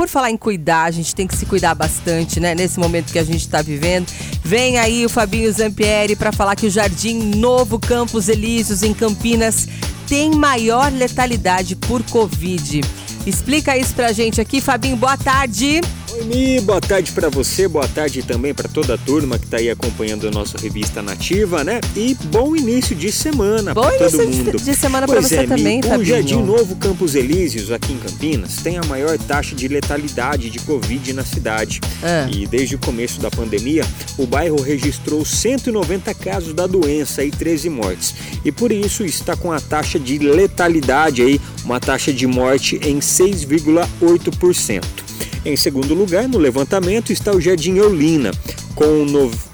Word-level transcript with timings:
Por 0.00 0.08
falar 0.08 0.30
em 0.30 0.36
cuidar, 0.36 0.84
a 0.84 0.92
gente 0.92 1.12
tem 1.12 1.26
que 1.26 1.36
se 1.36 1.44
cuidar 1.44 1.74
bastante, 1.74 2.38
né? 2.38 2.54
Nesse 2.54 2.78
momento 2.78 3.12
que 3.12 3.18
a 3.18 3.24
gente 3.24 3.40
está 3.40 3.60
vivendo. 3.60 4.06
Vem 4.44 4.78
aí 4.78 5.04
o 5.04 5.08
Fabinho 5.08 5.52
Zampieri 5.52 6.14
para 6.14 6.30
falar 6.30 6.54
que 6.54 6.68
o 6.68 6.70
Jardim 6.70 7.34
Novo 7.34 7.80
Campos 7.80 8.28
Elíseos, 8.28 8.84
em 8.84 8.94
Campinas, 8.94 9.66
tem 10.06 10.30
maior 10.30 10.92
letalidade 10.92 11.74
por 11.74 12.00
Covid. 12.04 12.80
Explica 13.26 13.76
isso 13.76 13.92
pra 13.92 14.12
gente 14.12 14.40
aqui, 14.40 14.60
Fabinho. 14.60 14.96
Boa 14.96 15.16
tarde. 15.16 15.80
Oi, 15.80 15.97
Mi, 16.24 16.60
boa 16.60 16.80
tarde 16.80 17.12
para 17.12 17.28
você, 17.28 17.68
boa 17.68 17.86
tarde 17.86 18.22
também 18.22 18.52
para 18.52 18.68
toda 18.68 18.94
a 18.94 18.98
turma 18.98 19.38
que 19.38 19.46
tá 19.46 19.58
aí 19.58 19.70
acompanhando 19.70 20.26
a 20.26 20.30
nossa 20.30 20.58
revista 20.58 21.00
Nativa, 21.02 21.62
né? 21.62 21.80
E 21.96 22.16
bom 22.24 22.56
início 22.56 22.96
de 22.96 23.12
semana 23.12 23.74
para 23.74 24.10
todo 24.10 24.28
mundo. 24.28 24.58
de 24.58 24.74
semana 24.74 25.06
para 25.06 25.20
você 25.20 25.36
é, 25.36 25.46
também, 25.46 25.76
Mi, 25.76 25.82
Fabinho. 25.82 26.00
O 26.00 26.04
Jardim 26.04 26.42
Novo 26.42 26.76
Campos 26.76 27.14
Elíseos, 27.14 27.70
aqui 27.70 27.92
em 27.92 27.98
Campinas, 27.98 28.56
tem 28.56 28.78
a 28.78 28.84
maior 28.84 29.16
taxa 29.18 29.54
de 29.54 29.68
letalidade 29.68 30.50
de 30.50 30.58
Covid 30.60 31.12
na 31.12 31.24
cidade. 31.24 31.80
Ah. 32.02 32.28
E 32.30 32.46
desde 32.46 32.74
o 32.74 32.78
começo 32.78 33.20
da 33.20 33.30
pandemia, 33.30 33.84
o 34.16 34.26
bairro 34.26 34.60
registrou 34.60 35.24
190 35.24 36.12
casos 36.14 36.52
da 36.52 36.66
doença 36.66 37.24
e 37.24 37.30
13 37.30 37.70
mortes. 37.70 38.14
E 38.44 38.50
por 38.50 38.72
isso 38.72 39.04
está 39.04 39.36
com 39.36 39.52
a 39.52 39.60
taxa 39.60 39.98
de 39.98 40.18
letalidade 40.18 41.22
aí, 41.22 41.40
uma 41.64 41.78
taxa 41.78 42.12
de 42.12 42.26
morte 42.26 42.80
em 42.82 42.98
6,8%. 42.98 45.07
Em 45.44 45.56
segundo 45.56 45.94
lugar, 45.94 46.28
no 46.28 46.36
levantamento, 46.36 47.12
está 47.12 47.32
o 47.32 47.40
Jardim 47.40 47.76
Eulina, 47.76 48.32
com 48.74 49.06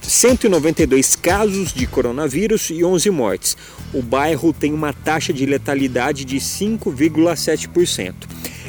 192 0.02 1.15
casos 1.15 1.73
de 1.73 1.87
coronavírus 1.87 2.70
e 2.70 2.83
11 2.83 3.11
mortes. 3.11 3.56
O 3.92 4.02
bairro 4.02 4.52
tem 4.52 4.73
uma 4.73 4.92
taxa 4.92 5.33
de 5.33 5.45
letalidade 5.47 6.25
de 6.25 6.37
5,7%. 6.37 8.15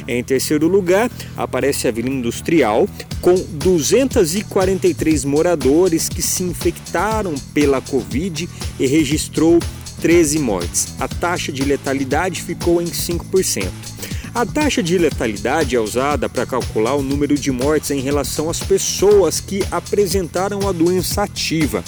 Em 0.06 0.22
terceiro 0.22 0.68
lugar, 0.68 1.10
aparece 1.36 1.88
a 1.88 1.90
Vila 1.90 2.08
Industrial, 2.08 2.88
com 3.20 3.34
243 3.34 5.24
moradores 5.24 6.08
que 6.08 6.22
se 6.22 6.44
infectaram 6.44 7.34
pela 7.52 7.80
Covid 7.80 8.48
e 8.78 8.86
registrou 8.86 9.58
13 10.00 10.38
mortes. 10.38 10.94
A 11.00 11.08
taxa 11.08 11.50
de 11.50 11.64
letalidade 11.64 12.42
ficou 12.42 12.80
em 12.80 12.86
5%. 12.86 13.95
A 14.36 14.44
taxa 14.44 14.82
de 14.82 14.98
letalidade 14.98 15.76
é 15.76 15.80
usada 15.80 16.28
para 16.28 16.44
calcular 16.44 16.94
o 16.94 17.00
número 17.00 17.36
de 17.36 17.50
mortes 17.50 17.90
em 17.90 18.00
relação 18.00 18.50
às 18.50 18.60
pessoas 18.60 19.40
que 19.40 19.62
apresentaram 19.70 20.68
a 20.68 20.72
doença 20.72 21.22
ativa. 21.22 21.82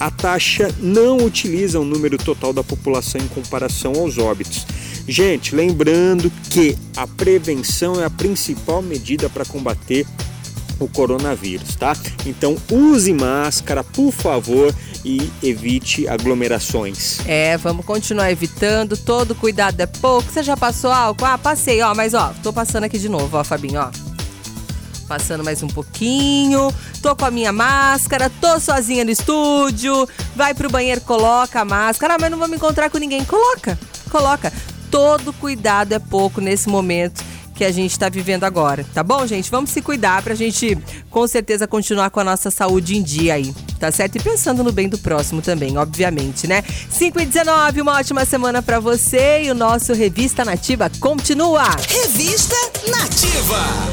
A 0.00 0.10
taxa 0.10 0.74
não 0.80 1.18
utiliza 1.18 1.78
o 1.78 1.84
número 1.84 2.18
total 2.18 2.52
da 2.52 2.64
população 2.64 3.20
em 3.20 3.28
comparação 3.28 3.92
aos 3.92 4.18
óbitos. 4.18 4.66
Gente, 5.06 5.54
lembrando 5.54 6.32
que 6.50 6.76
a 6.96 7.06
prevenção 7.06 8.00
é 8.02 8.04
a 8.04 8.10
principal 8.10 8.82
medida 8.82 9.30
para 9.30 9.44
combater 9.44 10.04
o 10.78 10.88
coronavírus, 10.88 11.76
tá? 11.76 11.96
Então 12.26 12.56
use 12.70 13.12
máscara, 13.12 13.84
por 13.84 14.12
favor, 14.12 14.74
e 15.04 15.30
evite 15.42 16.08
aglomerações. 16.08 17.20
É, 17.26 17.56
vamos 17.56 17.84
continuar 17.84 18.30
evitando. 18.30 18.96
Todo 18.96 19.34
cuidado 19.34 19.80
é 19.80 19.86
pouco. 19.86 20.30
Você 20.30 20.42
já 20.42 20.56
passou 20.56 20.90
álcool? 20.90 21.26
Ah, 21.26 21.38
passei, 21.38 21.82
ó. 21.82 21.94
Mas 21.94 22.14
ó, 22.14 22.32
tô 22.42 22.52
passando 22.52 22.84
aqui 22.84 22.98
de 22.98 23.08
novo, 23.08 23.36
ó, 23.36 23.44
Fabinho, 23.44 23.80
ó. 23.80 23.90
Passando 25.06 25.44
mais 25.44 25.62
um 25.62 25.68
pouquinho. 25.68 26.72
Tô 27.02 27.14
com 27.14 27.26
a 27.26 27.30
minha 27.30 27.52
máscara, 27.52 28.30
tô 28.40 28.58
sozinha 28.58 29.04
no 29.04 29.10
estúdio. 29.10 30.08
Vai 30.34 30.54
pro 30.54 30.70
banheiro, 30.70 31.02
coloca 31.02 31.60
a 31.60 31.64
máscara. 31.64 32.14
Ah, 32.14 32.18
mas 32.18 32.30
não 32.30 32.38
vou 32.38 32.48
me 32.48 32.56
encontrar 32.56 32.88
com 32.88 32.96
ninguém. 32.96 33.24
Coloca, 33.24 33.78
coloca. 34.10 34.52
Todo 34.90 35.32
cuidado 35.32 35.92
é 35.92 35.98
pouco 35.98 36.40
nesse 36.40 36.68
momento 36.68 37.22
que 37.54 37.64
a 37.64 37.70
gente 37.70 37.92
está 37.92 38.08
vivendo 38.08 38.44
agora, 38.44 38.84
tá 38.92 39.02
bom, 39.02 39.26
gente? 39.26 39.50
Vamos 39.50 39.70
se 39.70 39.80
cuidar 39.80 40.22
pra 40.22 40.34
gente, 40.34 40.76
com 41.10 41.26
certeza, 41.26 41.66
continuar 41.66 42.10
com 42.10 42.20
a 42.20 42.24
nossa 42.24 42.50
saúde 42.50 42.96
em 42.96 43.02
dia 43.02 43.34
aí, 43.34 43.54
tá 43.78 43.90
certo? 43.92 44.16
E 44.16 44.20
pensando 44.20 44.64
no 44.64 44.72
bem 44.72 44.88
do 44.88 44.98
próximo 44.98 45.40
também, 45.40 45.76
obviamente, 45.78 46.46
né? 46.46 46.62
5 46.90 47.20
e 47.20 47.26
19, 47.26 47.80
uma 47.80 47.98
ótima 47.98 48.24
semana 48.24 48.60
para 48.60 48.80
você 48.80 49.44
e 49.44 49.50
o 49.50 49.54
nosso 49.54 49.92
Revista 49.92 50.44
Nativa 50.44 50.90
continua! 51.00 51.68
Revista 51.88 52.56
Nativa. 52.90 53.84